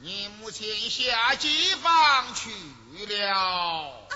[0.00, 2.50] 你母亲下机房去
[3.06, 4.07] 了。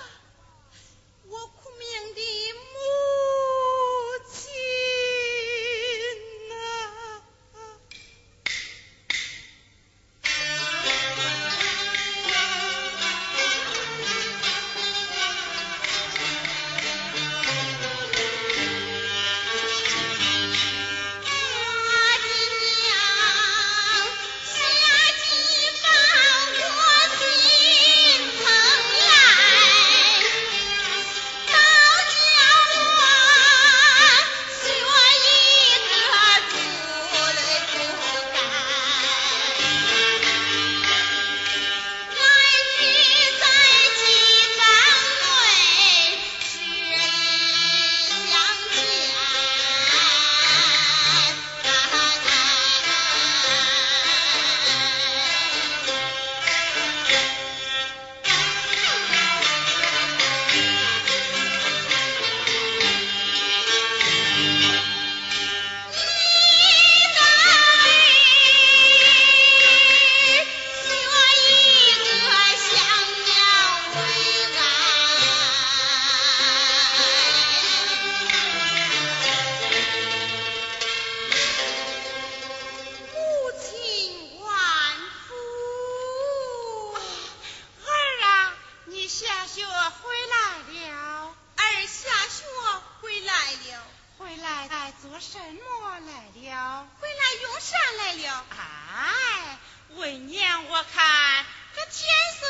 [95.01, 96.87] 做什么来了？
[97.01, 98.47] 回来用膳来了。
[98.51, 99.59] 哎，
[99.97, 102.09] 为娘我看这天
[102.39, 102.47] 色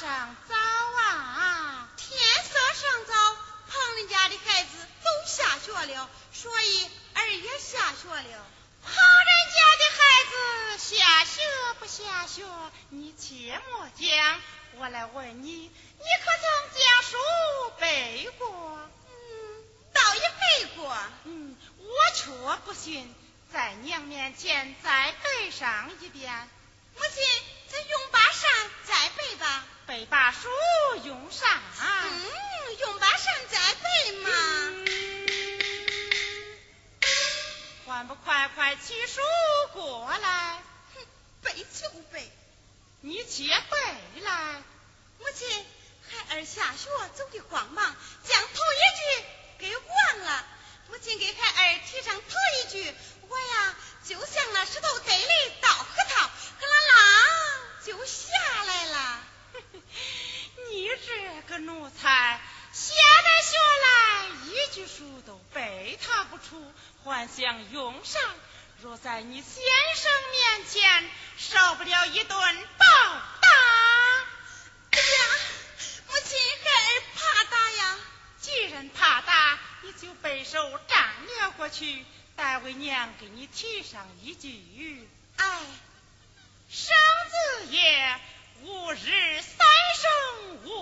[0.00, 1.88] 尚早啊。
[1.96, 3.36] 天色尚早，
[3.68, 8.46] 旁人家的孩子都下学了，所以儿也下学了。
[8.84, 9.98] 旁人家的孩
[10.30, 11.40] 子下学
[11.78, 12.44] 不下学，
[12.90, 14.40] 你切莫讲。
[14.74, 15.70] 我来问你，你
[16.24, 16.44] 可曾
[16.80, 17.16] 将书
[17.78, 18.90] 背过？
[20.58, 20.94] 背过
[21.24, 22.30] 嗯我却
[22.64, 23.14] 不信
[23.52, 26.48] 在娘面前再背上一遍
[26.94, 27.24] 母亲
[27.68, 30.48] 咱用把扇再背吧背把书
[31.04, 34.30] 用啥嗯用把扇再背嘛
[37.86, 39.20] 还不快快取书
[39.72, 40.62] 过来
[40.94, 41.06] 哼
[41.42, 42.30] 背就背
[43.00, 44.62] 你且背来
[45.18, 45.48] 母亲
[46.10, 49.26] 孩儿下学走的慌忙将头一句
[49.62, 50.44] 给忘了。
[50.88, 52.94] 母亲给孩儿提上头一句，
[53.28, 56.26] 我呀就像那石头堆里倒核桃，
[56.58, 56.98] 咯啦啦
[57.86, 59.24] 就下来了。
[60.68, 62.40] 你这个奴才，
[62.72, 68.20] 现在学来一句书都背他不出，还想用上？
[68.80, 69.62] 若在你先
[69.94, 72.86] 生面前，受不了一顿暴
[73.40, 73.48] 打。
[74.90, 75.18] 对呀，
[76.08, 77.61] 母亲，孩儿怕打。
[78.42, 81.08] 既然怕打你就背手站
[81.40, 82.04] 了过去
[82.36, 85.62] 待为娘给你提上一句哎。
[86.72, 86.96] 生
[87.28, 88.18] 子也
[88.62, 90.81] 吾日三省吾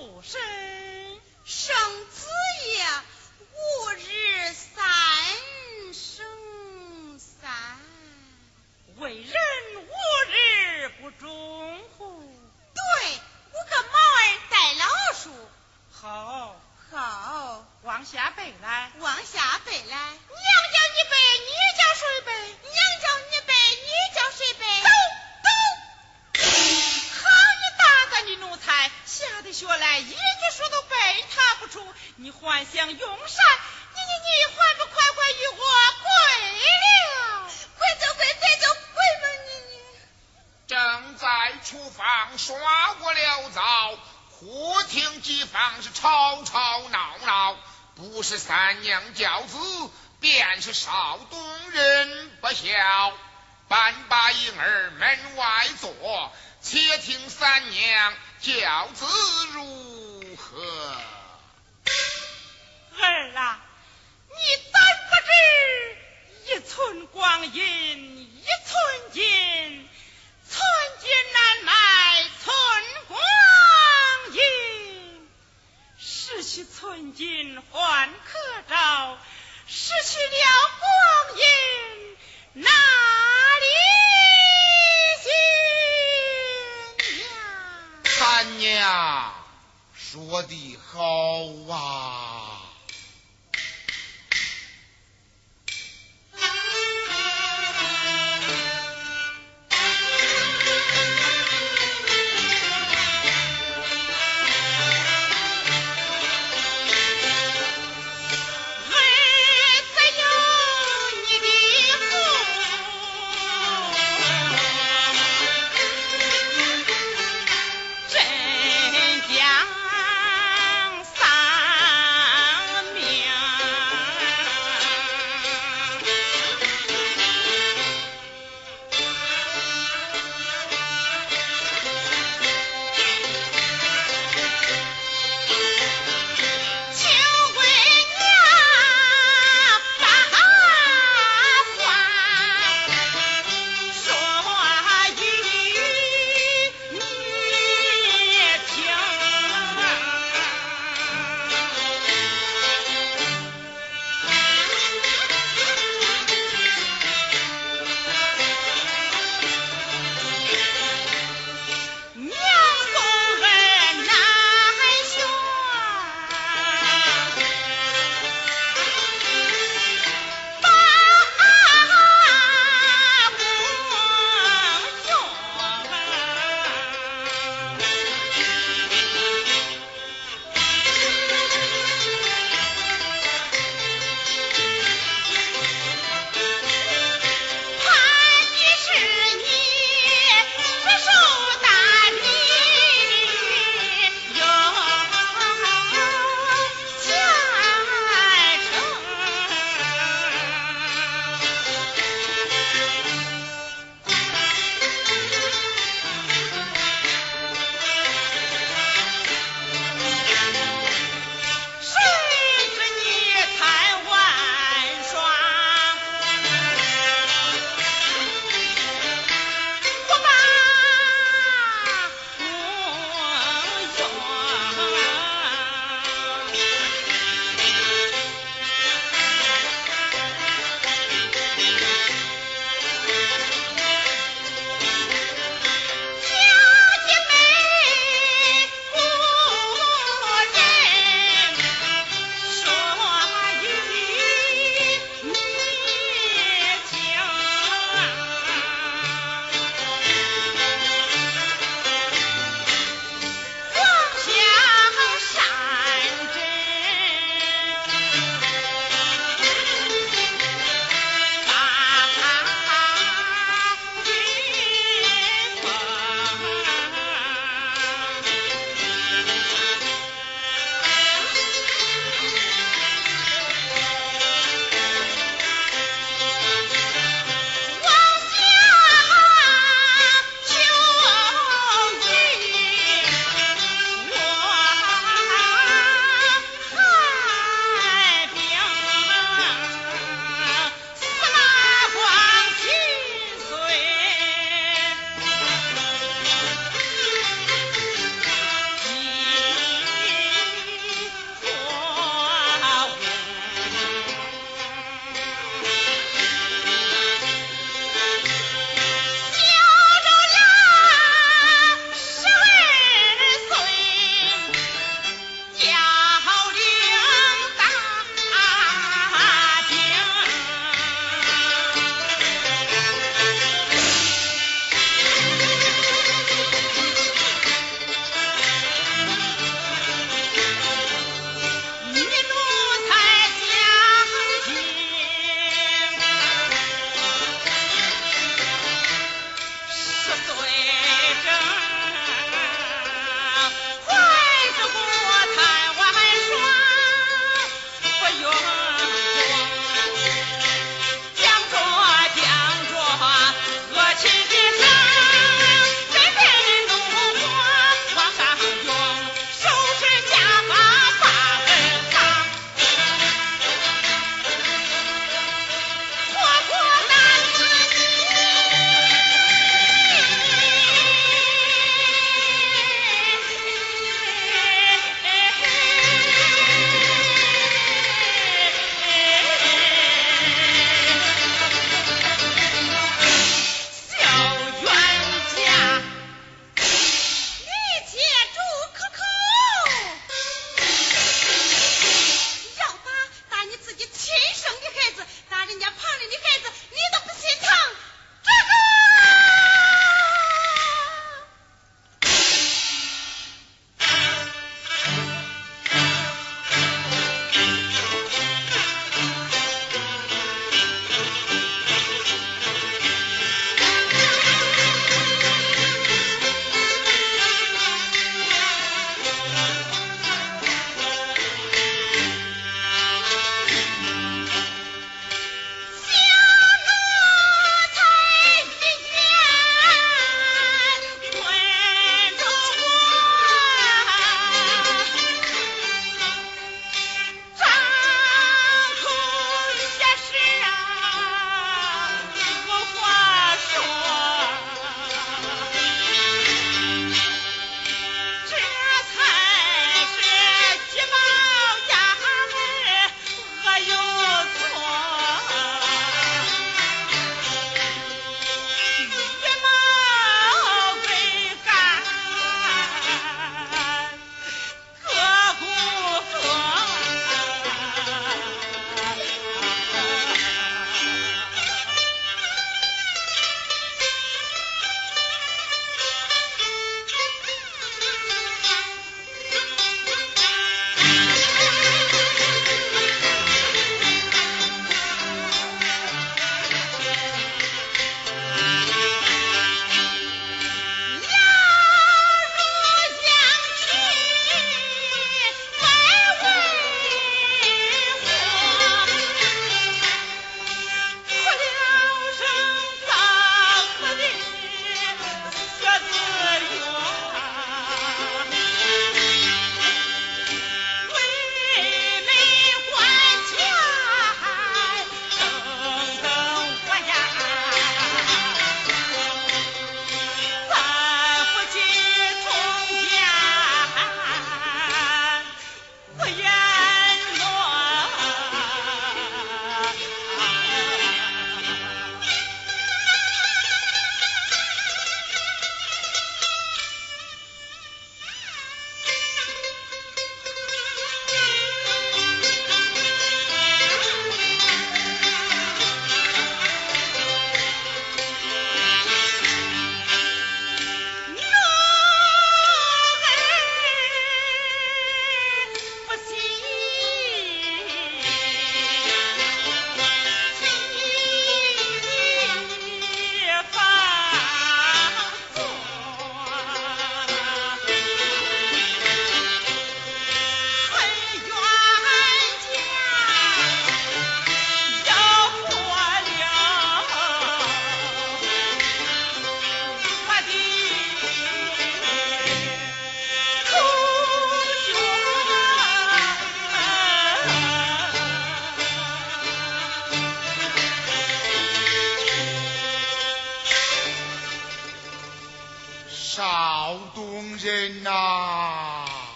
[596.12, 599.10] 少东人呐。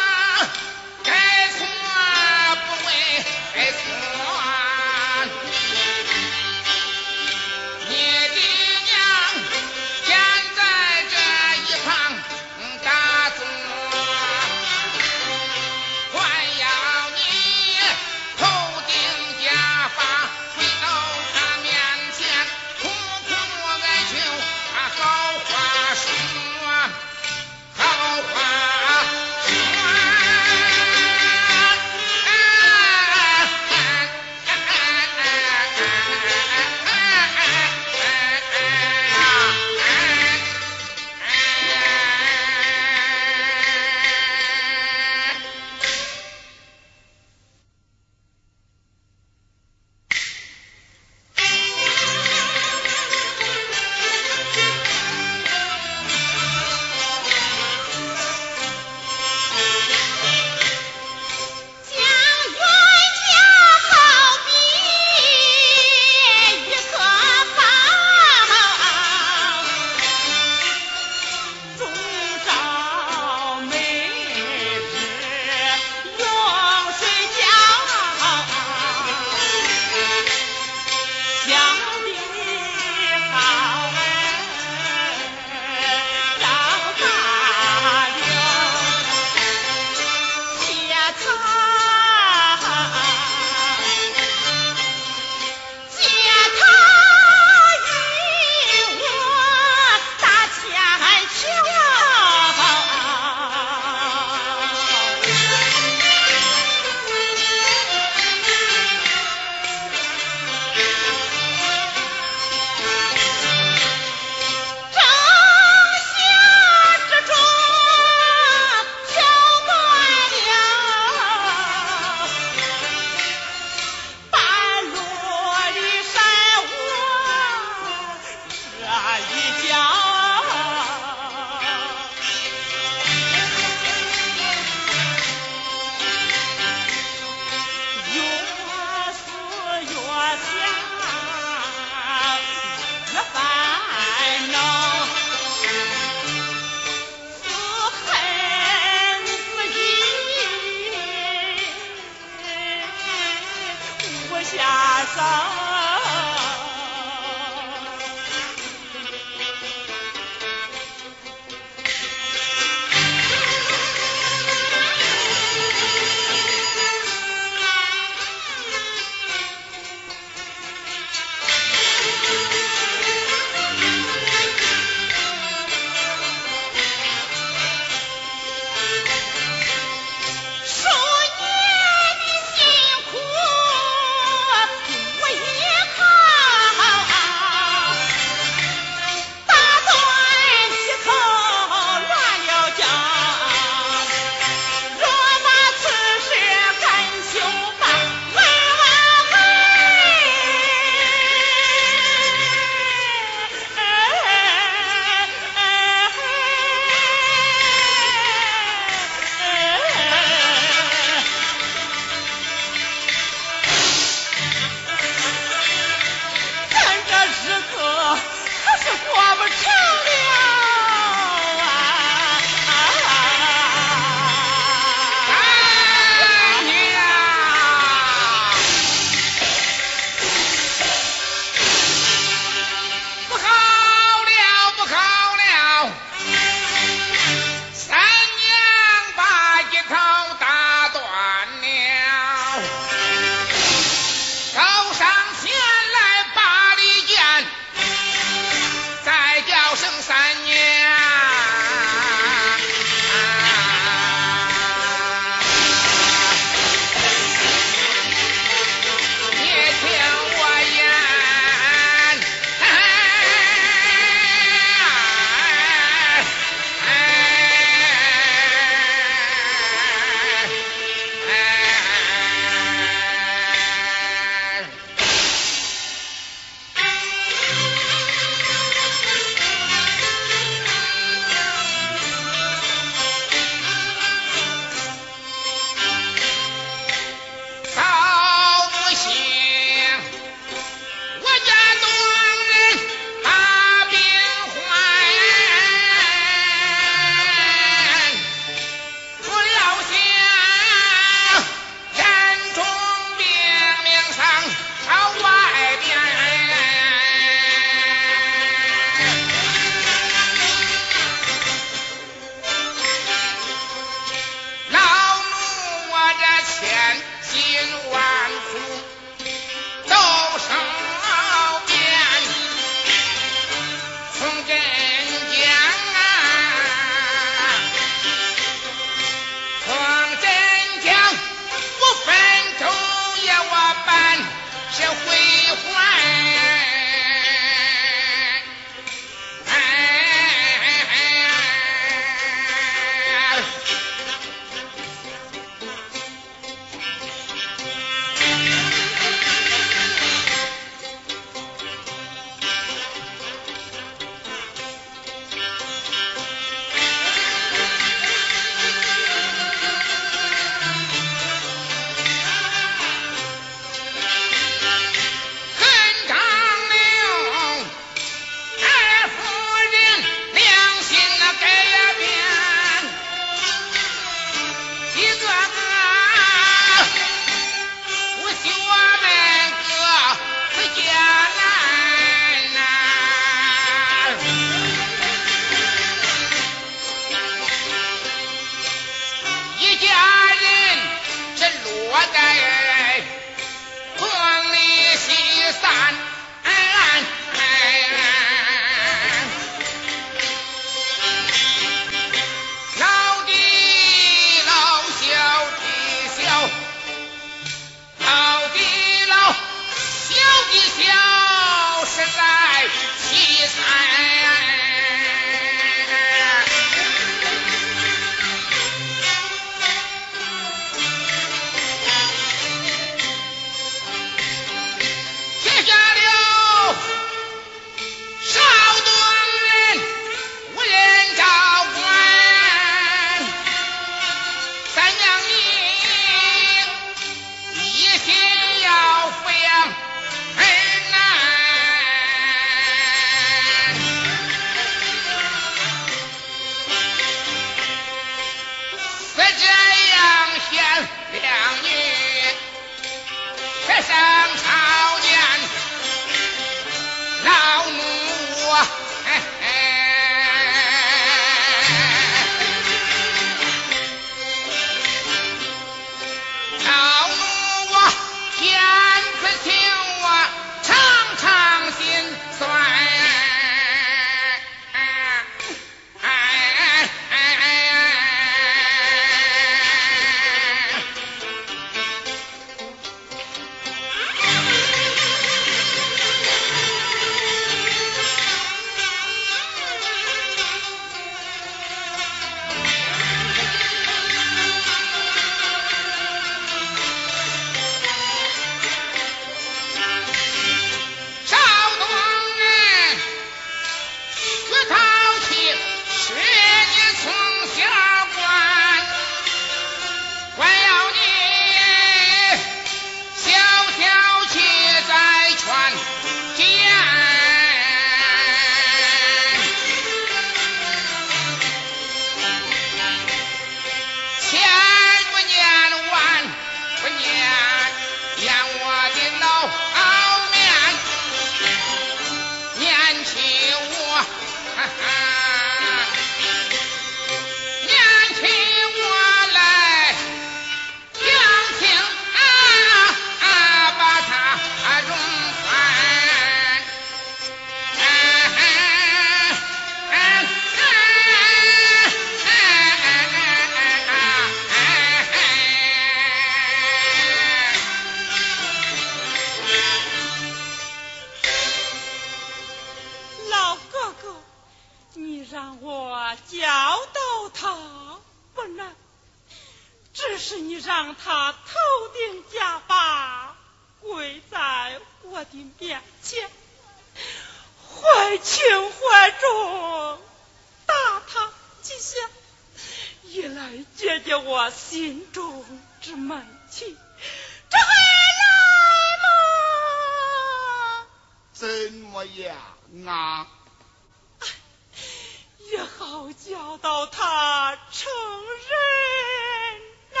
[596.26, 599.62] 教导他成人
[599.92, 600.00] 呐。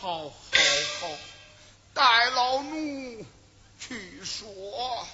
[0.00, 0.30] 好，好，
[1.00, 1.08] 好，
[1.94, 3.24] 待老奴
[3.78, 5.06] 去说。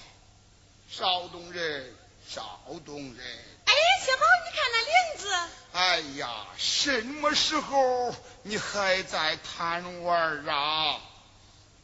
[0.88, 1.94] 少东人，
[2.26, 3.44] 少东人。
[3.66, 3.72] 哎，
[4.04, 5.28] 小宝，你看那铃子。
[5.72, 11.00] 哎呀，什么时候你还在贪玩啊？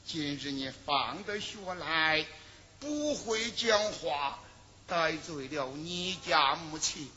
[0.05, 2.27] 今日你放得学来，
[2.81, 4.39] 不会讲话。
[4.89, 7.11] 得罪了你家母亲，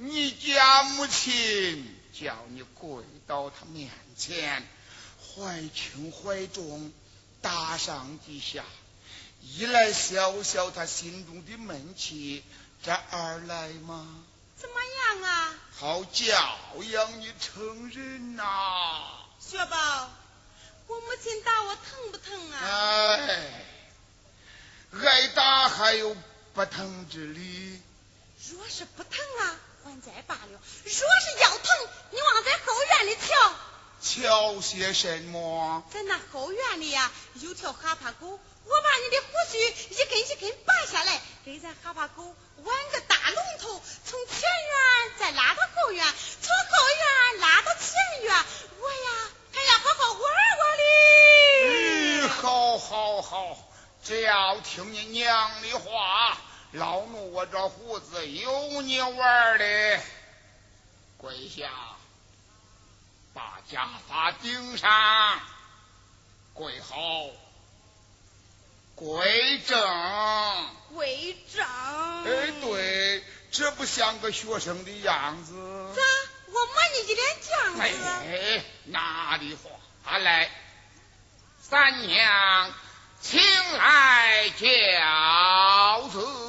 [0.00, 4.66] 你家母亲叫你跪到他面前，
[5.18, 6.92] 怀轻怀重，
[7.42, 8.64] 打上几下，
[9.42, 12.44] 一来消消他心中的闷气，
[12.82, 14.24] 这二来嘛，
[14.56, 15.54] 怎么样啊？
[15.76, 16.58] 好教
[16.90, 18.44] 养你成人呐。
[19.40, 20.10] 雪宝，
[20.86, 23.16] 我母亲打我疼不疼啊？
[23.16, 23.64] 哎，
[24.92, 26.16] 挨打还有。
[26.54, 27.80] 不疼之理，
[28.50, 29.56] 若是不疼啊，
[29.88, 33.54] 还再罢了；若是腰疼，你往咱后院里瞧。
[34.00, 35.82] 瞧些什么？
[35.92, 39.58] 在那后院里呀，有条哈巴狗，我把你的胡须
[39.94, 46.04] 一根一根拔下来，给咱哈巴狗挽个大龙头，从前院再拉到后院，
[46.42, 46.88] 从后
[47.32, 48.44] 院拉到前院，
[48.78, 50.82] 我呀还要好好玩玩哩。
[51.64, 53.56] 嗯，好，好，好，
[54.04, 56.38] 只要听你娘的话。
[56.72, 60.00] 老奴我这胡子有你玩的，
[61.16, 61.70] 跪下，
[63.32, 65.40] 把家法顶上，
[66.52, 66.96] 跪好，
[68.94, 71.64] 跪正，跪正。
[71.64, 75.54] 哎，对，这不像个学生的样子。
[75.96, 76.02] 咋？
[76.48, 78.04] 我摸你一脸犟子。
[78.04, 80.50] 哎，哪里话来？
[81.60, 82.74] 三娘，
[83.22, 83.40] 请
[83.78, 86.47] 来教子。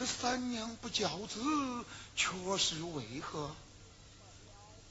[0.00, 1.38] 这三娘不教子，
[2.16, 3.54] 却是为何？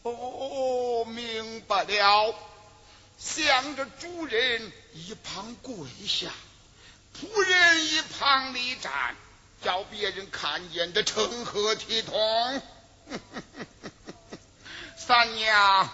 [0.04, 2.36] 哦，明白了，
[3.18, 5.74] 向着主人一旁跪
[6.08, 6.30] 下，
[7.20, 9.16] 仆人一旁立站，
[9.64, 12.62] 叫别人看见的成何体统？
[14.96, 15.90] 三娘，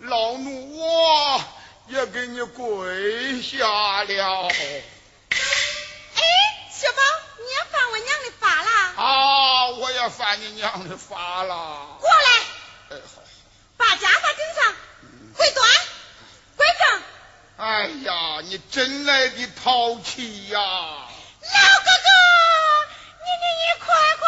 [0.00, 1.44] 老奴我
[1.86, 4.50] 也给你跪下了。
[7.56, 8.70] 好，我娘的法了。
[8.96, 11.98] 啊，我也犯你娘的法了。
[12.00, 12.96] 过来。
[12.96, 13.22] 哎，好。
[13.76, 14.74] 把家法顶上，
[15.36, 15.68] 跪端，
[16.56, 17.02] 跪正。
[17.58, 20.58] 哎呀，你真来的淘气呀！
[20.58, 22.08] 老哥哥，
[23.22, 24.26] 你你你快快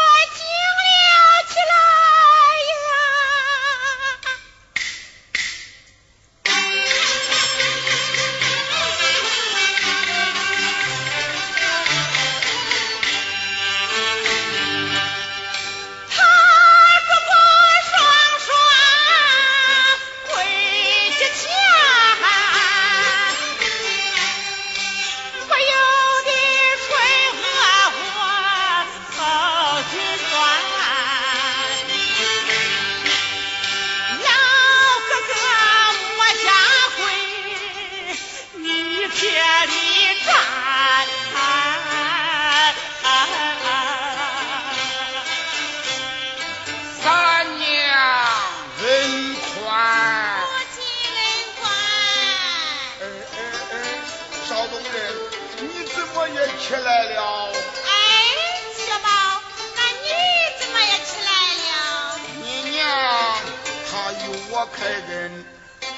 [64.76, 65.44] 开恩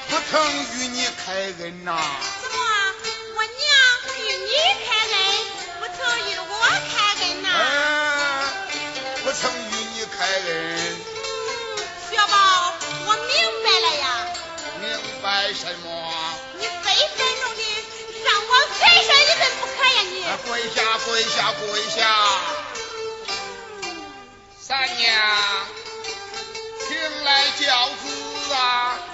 [0.09, 0.31] 不曾
[0.75, 1.89] 与你开恩呐。
[2.41, 2.57] 怎么
[3.35, 3.55] 我娘
[4.17, 4.51] 与你
[4.85, 5.13] 开恩
[5.79, 5.99] 不曾
[6.31, 6.53] 与我
[6.89, 7.45] 开恩呐？
[9.23, 10.49] 不曾与你开恩
[12.11, 12.33] 小宝
[13.05, 13.29] 我明
[13.63, 14.03] 白了呀。
[14.79, 14.85] 明
[15.21, 15.85] 白什么？
[16.59, 17.61] 你非分钟的
[18.23, 20.15] 让我跪上一份不可呀你。
[20.47, 21.99] 跪下跪下跪下。
[24.59, 25.67] 三娘
[26.87, 27.93] 请来教子
[28.53, 29.10] 啊。